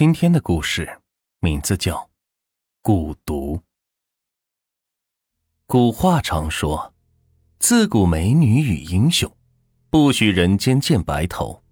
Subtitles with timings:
[0.00, 0.98] 今天的故事
[1.40, 2.08] 名字叫
[2.90, 3.58] 《蛊毒》。
[5.66, 6.94] 古话常说
[7.60, 9.30] ：“自古美女与英雄，
[9.90, 11.62] 不许人间见白头。”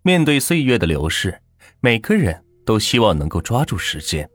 [0.00, 1.42] 面对岁月的流逝，
[1.80, 4.26] 每个人都希望能够抓住时间，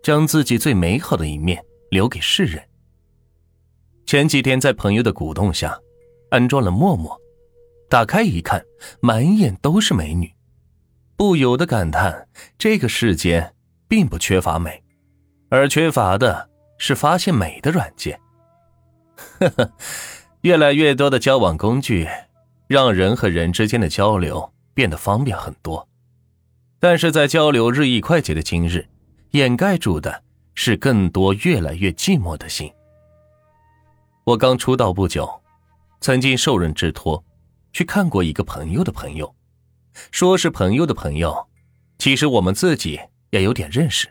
[0.00, 2.62] 将自己最美好的一面留给世人。
[4.06, 5.76] 前几天在朋友的鼓动下，
[6.30, 7.20] 安装了陌陌，
[7.90, 8.64] 打开一看，
[9.00, 10.32] 满眼都是美女。
[11.16, 12.28] 不由得感叹，
[12.58, 13.54] 这个世间
[13.86, 14.82] 并不缺乏美，
[15.48, 18.18] 而缺乏的是发现美的软件。
[19.38, 19.72] 呵呵，
[20.40, 22.08] 越来越多的交往工具，
[22.66, 25.88] 让人和人之间的交流变得方便很多。
[26.80, 28.86] 但是在交流日益快捷的今日，
[29.30, 30.22] 掩盖住的
[30.54, 32.70] 是更多越来越寂寞的心。
[34.24, 35.40] 我刚出道不久，
[36.00, 37.22] 曾经受人之托，
[37.72, 39.32] 去看过一个朋友的朋友。
[40.10, 41.48] 说是朋友的朋友，
[41.98, 44.08] 其实我们自己也有点认识，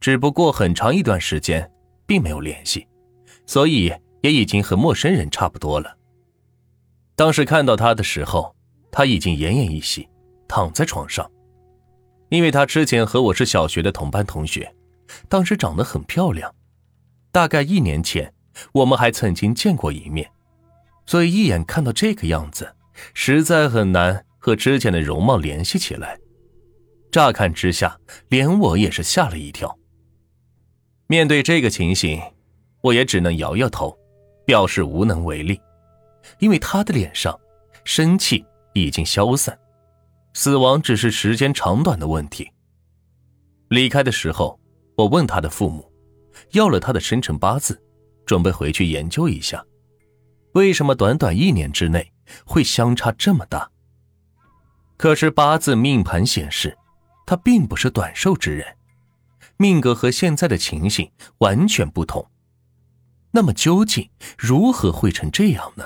[0.00, 1.70] 只不过很长一段时间
[2.06, 2.86] 并没有联系，
[3.46, 5.96] 所以也已经和陌生人差不多了。
[7.16, 8.54] 当时看到他的时候，
[8.90, 10.08] 他已经奄奄一息，
[10.48, 11.30] 躺在床上。
[12.30, 14.74] 因为他之前和我是小学的同班同学，
[15.28, 16.52] 当时长得很漂亮，
[17.30, 18.32] 大概一年前
[18.72, 20.28] 我们还曾经见过一面，
[21.06, 22.74] 所以一眼看到这个样子，
[23.12, 24.24] 实在很难。
[24.44, 26.20] 和之前的容貌联系起来，
[27.10, 29.74] 乍看之下，连我也是吓了一跳。
[31.06, 32.20] 面对这个情形，
[32.82, 33.98] 我也只能摇摇头，
[34.44, 35.58] 表示无能为力。
[36.40, 37.34] 因为他的脸上
[37.84, 39.58] 生气已经消散，
[40.34, 42.46] 死亡只是时间长短的问题。
[43.68, 44.60] 离开的时候，
[44.94, 45.90] 我问他的父母，
[46.50, 47.82] 要了他的生辰八字，
[48.26, 49.64] 准备回去研究一下，
[50.52, 52.12] 为什么短短一年之内
[52.44, 53.70] 会相差这么大。
[54.96, 56.76] 可是八字命盘显示，
[57.26, 58.66] 他并不是短寿之人，
[59.56, 62.24] 命格和现在的情形完全不同。
[63.32, 65.84] 那么究竟如何会成这样呢？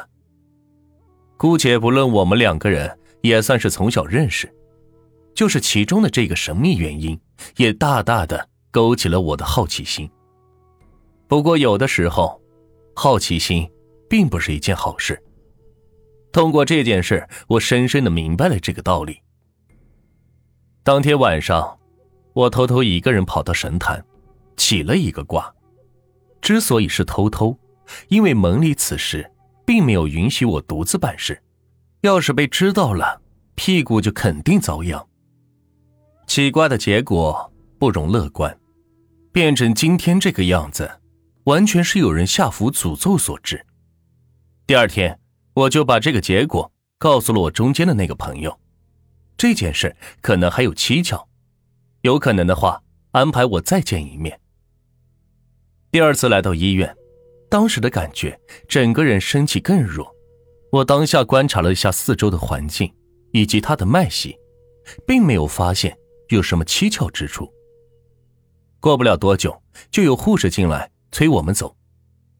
[1.36, 4.52] 姑且不论我们两个人也算是从小认识，
[5.34, 7.19] 就是其中的这个神秘原因，
[7.56, 10.10] 也大大的勾起了我的好奇心。
[11.26, 12.40] 不过有的时候，
[12.94, 13.70] 好奇心
[14.10, 15.22] 并不是一件好事。
[16.30, 19.20] 通过这件事，我深深的明白了这个道理。
[20.82, 21.78] 当天晚上，
[22.34, 24.04] 我偷偷一个人跑到神坛，
[24.56, 25.52] 起了一个卦。
[26.40, 27.58] 之所以是偷偷，
[28.08, 29.28] 因为门里此时
[29.66, 31.42] 并没有允许我独自办事，
[32.02, 33.20] 要是被知道了，
[33.54, 35.04] 屁股就肯定遭殃。
[36.26, 38.56] 起卦的结果不容乐观，
[39.32, 41.00] 变成今天这个样子，
[41.44, 43.64] 完全是有人下符诅咒所致。
[44.66, 45.18] 第二天。
[45.58, 48.60] 我就把这个结果告诉了我中间的那个朋友，
[49.36, 51.26] 这件事可能还有蹊跷，
[52.02, 52.80] 有可能的话
[53.10, 54.38] 安排我再见一面。
[55.91, 56.96] 第二次来到医院，
[57.50, 58.38] 当时的感觉
[58.69, 60.14] 整个人生气更弱。
[60.70, 62.94] 我当下观察了一下四周的环境
[63.32, 64.38] 以及他的脉息，
[65.04, 65.98] 并没有发现
[66.28, 67.52] 有什么蹊跷之处。
[68.78, 71.75] 过不了多久，就有护士进来催我们走，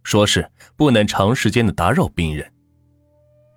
[0.05, 2.53] 说是不能长时间的打扰病人。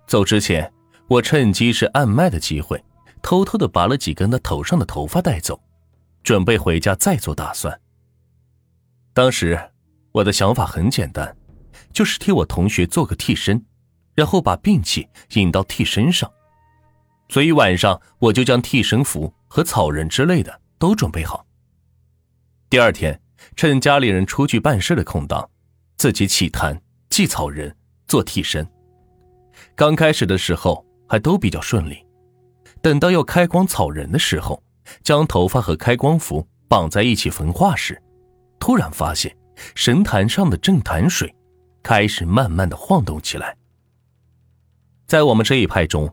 [0.06, 0.72] 走之前，
[1.08, 2.82] 我趁机是按脉的机会，
[3.22, 5.60] 偷偷的拔了几根他头上的头发带走，
[6.22, 7.80] 准备回家再做打算。
[9.14, 9.58] 当时
[10.12, 11.36] 我的想法很简单，
[11.92, 13.64] 就是替我同学做个替身，
[14.14, 16.30] 然后把病气引到替身上。
[17.28, 21.46] 所以晚上我就将替身符和草人之类的都准备好。
[22.68, 23.18] 第二天，
[23.56, 25.48] 趁家里人出去办事的空档，
[25.96, 27.74] 自己起坛祭草人
[28.06, 28.66] 做替身。
[29.74, 32.04] 刚开始的时候还都比较顺利，
[32.80, 34.62] 等到要开光草人的时候，
[35.02, 38.00] 将头发和开光符绑在一起焚化时，
[38.58, 39.36] 突然发现
[39.74, 41.34] 神坛上的正坛水
[41.82, 43.56] 开始慢慢的晃动起来。
[45.06, 46.12] 在我们这一派中，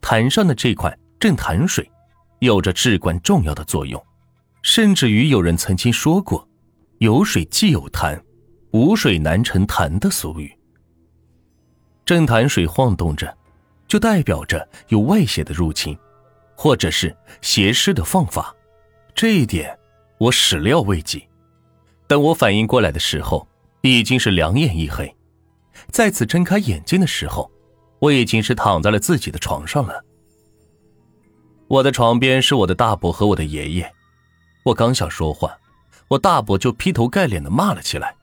[0.00, 1.90] 坛上的这款正坛水
[2.40, 4.02] 有着至关重要的作用，
[4.62, 6.48] 甚至于有人曾经说过
[6.98, 8.22] “有水即有坛，
[8.72, 10.57] 无水难成坛”的俗语。
[12.08, 13.36] 正潭水晃动着，
[13.86, 15.94] 就代表着有外邪的入侵，
[16.56, 18.56] 或者是邪师的放法。
[19.14, 19.78] 这一点
[20.16, 21.22] 我始料未及。
[22.06, 23.46] 等我反应过来的时候，
[23.82, 25.14] 已经是两眼一黑。
[25.90, 27.50] 再次睁开眼睛的时候，
[27.98, 30.02] 我已经是躺在了自己的床上了。
[31.66, 33.92] 我的床边是我的大伯和我的爷爷。
[34.64, 35.58] 我刚想说话，
[36.08, 38.16] 我大伯就劈头盖脸的骂了起来。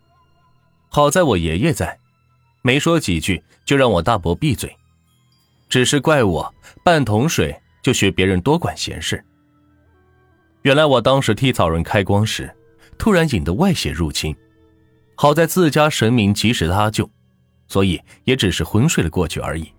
[0.89, 1.99] 好在我爷爷在。
[2.65, 4.75] 没说几句，就让我大伯闭嘴，
[5.69, 6.51] 只是怪我
[6.83, 9.23] 半桶水就学别人多管闲事。
[10.63, 12.51] 原来我当时替草人开光时，
[12.97, 14.35] 突然引得外邪入侵，
[15.13, 17.07] 好在自家神明及时搭救，
[17.67, 19.71] 所以也只是昏睡了过去而已。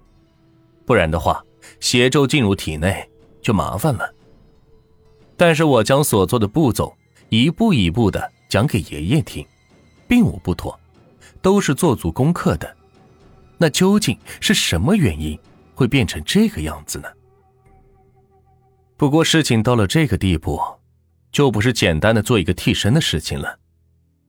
[0.84, 1.42] 不然的话，
[1.80, 3.04] 邪咒进入体内
[3.42, 4.08] 就麻烦了。
[5.36, 6.96] 但是我将所做的步骤
[7.30, 9.44] 一步一步的讲给爷爷听，
[10.06, 10.78] 并无不妥，
[11.42, 12.76] 都是做足功课的。
[13.58, 15.38] 那究竟是什么原因
[15.74, 17.08] 会变成这个样子呢？
[18.96, 20.60] 不过事情到了这个地步，
[21.32, 23.58] 就不是简单的做一个替身的事情了，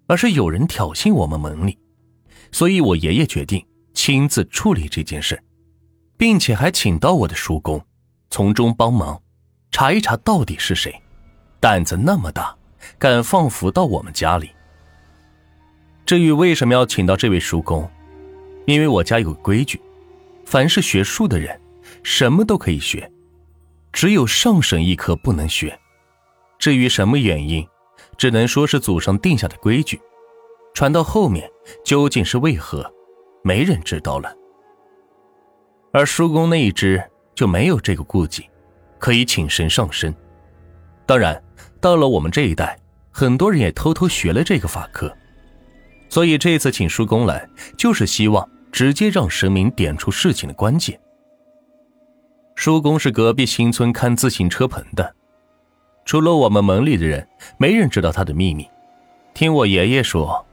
[0.08, 1.78] 而是有人挑衅我们门里，
[2.52, 5.42] 所以我爷爷决定亲自处理这件事，
[6.18, 7.86] 并且还请到我的叔公
[8.30, 9.22] 从中帮忙，
[9.72, 11.02] 查一查到底是谁，
[11.60, 12.56] 胆子那么大，
[12.98, 14.50] 敢放符到我们家里。
[16.08, 17.86] 至于为什么要请到这位叔公，
[18.66, 19.78] 因为我家有规矩，
[20.46, 21.60] 凡是学术的人，
[22.02, 23.12] 什么都可以学。
[23.92, 25.78] 只有上神一科不能学，
[26.58, 27.68] 至于什么原因，
[28.18, 30.00] 只能说是祖上定下的规矩，
[30.74, 31.46] 传到后面
[31.84, 32.90] 究竟是为何，
[33.44, 34.34] 没人知道了。
[35.92, 37.04] 而叔公那一支
[37.36, 38.50] 就没有这个顾忌，
[38.98, 40.16] 可以请神上身。
[41.06, 41.44] 当然，
[41.82, 42.80] 到了我们这一代，
[43.12, 45.14] 很多人也偷偷学了这个法科，
[46.10, 51.00] 所以这次请叔公来，就是希望直接让神明点出事情的关键。
[52.56, 55.14] 叔公是隔壁新村看自行车棚的，
[56.06, 57.28] 除了我们门里的人，
[57.58, 58.68] 没人知道他的秘密。
[59.34, 60.44] 听我爷爷说，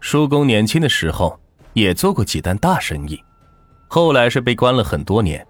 [0.00, 1.38] 叔公年轻的时候
[1.74, 3.22] 也做过几单大生意，
[3.88, 5.46] 后来是被关了很多年。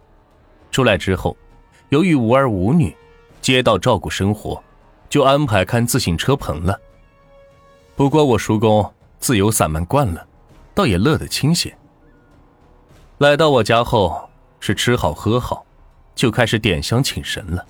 [0.72, 1.36] 出来之后，
[1.90, 2.96] 由于无儿无女，
[3.40, 4.60] 街道照顾生活，
[5.08, 6.76] 就安排看自行车棚了。
[7.94, 10.26] 不过我叔公自由散漫惯了，
[10.74, 11.76] 倒也乐得清闲。
[13.18, 14.28] 来到我家后，
[14.58, 15.64] 是吃好喝好。
[16.16, 17.64] 就开始点香请神了。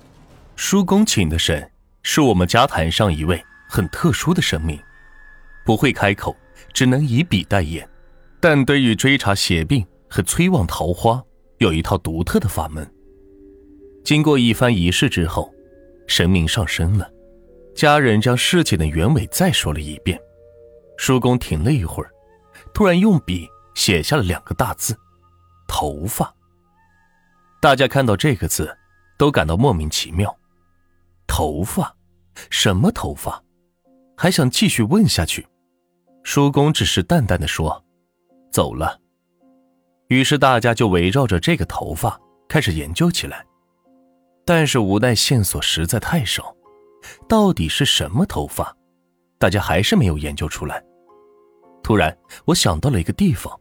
[0.57, 1.71] 叔公请的神
[2.03, 4.77] 是我们家坛上一位很特殊的神明，
[5.63, 6.35] 不会开口，
[6.73, 7.87] 只能以笔代言，
[8.41, 11.23] 但对于追查邪病和催旺桃花
[11.59, 12.85] 有一套独特的法门。
[14.03, 15.53] 经过一番仪式之后，
[16.07, 17.09] 神明上身了，
[17.73, 20.19] 家人将事情的原委再说了一遍。
[21.01, 22.11] 叔公停了一会儿，
[22.75, 24.95] 突然用笔写下了两个大字
[25.67, 26.31] ：“头发。”
[27.59, 28.77] 大家看到这个字，
[29.17, 30.31] 都感到莫名其妙。
[31.25, 31.91] 头发，
[32.51, 33.43] 什么头发？
[34.15, 35.47] 还想继续问下去，
[36.21, 37.83] 叔公只是淡淡的说
[38.53, 38.99] ：“走了。”
[40.09, 42.15] 于是大家就围绕着这个头发
[42.47, 43.43] 开始研究起来。
[44.45, 46.55] 但是无奈线索实在太少，
[47.27, 48.77] 到底是什么头发？
[49.39, 50.79] 大家还是没有研究出来。
[51.83, 53.59] 突然，我想到了一个地方，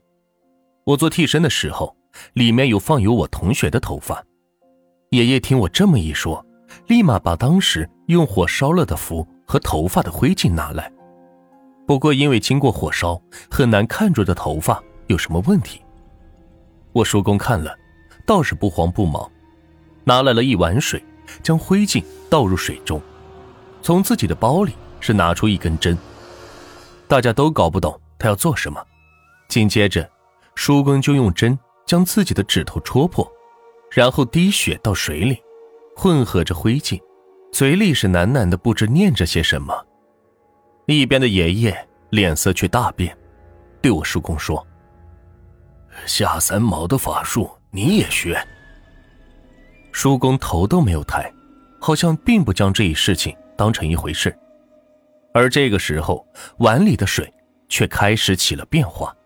[0.85, 1.97] 我做替身的时候。
[2.33, 4.23] 里面有放有我同学的头发，
[5.11, 6.45] 爷爷听我这么一说，
[6.89, 10.93] 立马把当时用火烧了的符和头发的灰烬拿来。
[11.87, 15.81] 不过因为经过火烧，很难看出的头发有什么问题。
[16.93, 17.79] 我叔公看了，
[18.27, 19.31] 倒是不慌不忙，
[20.03, 21.03] 拿来了一碗水，
[21.45, 23.01] 将灰烬倒入水中，
[23.83, 25.97] 从自己的包里是拿出一根针。
[27.07, 28.81] 大家都搞不懂他要做什么，
[29.49, 30.09] 紧接着，
[30.55, 31.59] 叔公就用针。
[31.87, 33.29] 将自己的指头戳破，
[33.91, 35.37] 然后滴血到水里，
[35.97, 37.01] 混合着灰烬，
[37.51, 39.75] 嘴里是喃喃的不知念着些什么。
[40.87, 43.19] 一边的爷爷脸色却大变，
[43.83, 44.65] 对我叔公说
[46.07, 48.41] ：“下三毛的法术你也学？”
[49.91, 51.29] 叔公头都没有抬，
[51.81, 54.33] 好像并不将这一事情当成一回事。
[55.35, 56.25] 而这个时候，
[56.59, 57.35] 碗里的水
[57.71, 59.17] 却开始起了变化。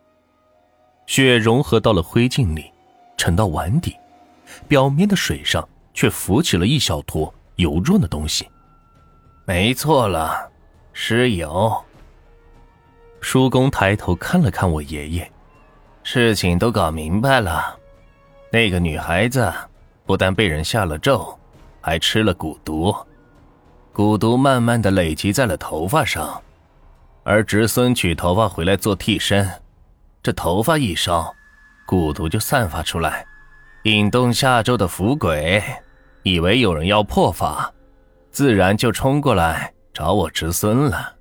[1.06, 2.70] 血融合到了灰烬里，
[3.16, 3.96] 沉到碗底，
[4.68, 8.48] 表面的水上却浮起了一小坨油润的东西。
[9.44, 10.50] 没错了，
[10.92, 11.84] 尸油。
[13.20, 15.30] 叔公抬头看了看我爷爷，
[16.02, 17.76] 事情都搞明白了。
[18.50, 19.52] 那个女孩子
[20.06, 21.38] 不但被人下了咒，
[21.80, 22.94] 还吃了蛊毒，
[23.92, 26.40] 蛊毒慢慢的累积在了头发上，
[27.24, 29.50] 而侄孙取头发回来做替身。
[30.22, 31.34] 这头发一烧，
[31.86, 33.26] 蛊毒就散发出来，
[33.84, 35.62] 引动下周的符鬼，
[36.22, 37.72] 以为有人要破法，
[38.30, 41.13] 自然就冲过来找我侄孙了。